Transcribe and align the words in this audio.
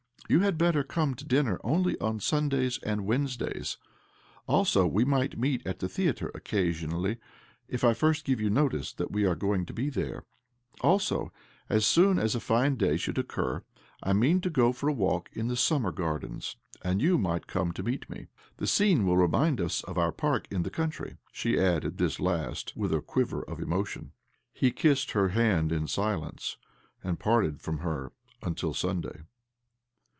You 0.29 0.39
had 0.39 0.57
better 0.57 0.81
come 0.81 1.13
to 1.15 1.25
dinner 1.25 1.59
only 1.61 1.99
on 1.99 2.21
Sundays 2.21 2.79
and 2.83 3.01
Wednes 3.05 3.35
days. 3.37 3.75
Also, 4.47 4.87
we 4.87 5.03
might 5.03 5.37
meet 5.37 5.61
at 5.67 5.79
the 5.79 5.89
theatre 5.89 6.31
occasionally, 6.33 7.17
if 7.67 7.83
I 7.83 7.93
first 7.93 8.23
give 8.23 8.39
you 8.39 8.49
notice 8.49 8.93
that 8.93 9.11
we 9.11 9.25
are 9.25 9.35
going 9.35 9.65
to 9.65 9.73
be 9.73 9.89
there. 9.89 10.23
Also, 10.79 11.33
as 11.67 11.85
soon 11.85 12.17
as 12.17 12.33
a 12.33 12.39
fine 12.39 12.77
day 12.77 12.95
should 12.95 13.17
occur 13.17 13.65
I 14.01 14.13
mean 14.13 14.39
to 14.39 14.49
go 14.49 14.71
for 14.71 14.87
a 14.87 14.93
walk 14.93 15.29
in 15.33 15.49
the 15.49 15.57
Summer 15.57 15.91
Gardens,' 15.91 16.55
and 16.81 17.01
you 17.01 17.17
might 17.17 17.45
come 17.45 17.73
to 17.73 17.83
meet 17.83 18.09
me. 18.09 18.27
The 18.55 18.67
scene 18.67 19.05
will' 19.05 19.15
A 19.21 19.27
public 19.27 19.31
park 19.35 19.51
in 19.51 19.59
Petrograd. 19.59 19.67
OBLOMOV 19.67 19.81
205 19.83 19.83
remind 19.83 19.83
us 19.83 19.83
of 19.83 19.97
our 19.97 20.11
park 20.13 20.47
in 20.49 20.63
the 20.63 20.69
country." 20.69 21.17
She 21.33 21.59
added 21.59 21.97
this 21.97 22.21
last 22.21 22.73
with 22.77 22.93
a 22.93 23.01
quiver 23.01 23.43
of 23.43 23.59
emotion. 23.59 24.13
He 24.53 24.71
'kissed 24.71 25.11
her 25.11 25.29
hand 25.29 25.73
in 25.73 25.87
silence, 25.87 26.55
and 27.03 27.19
parted 27.19 27.59
from 27.59 27.79
her 27.79 28.13
until 28.41 28.73
Sunday. 28.73 29.23